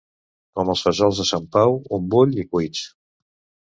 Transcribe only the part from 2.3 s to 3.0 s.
i cuits.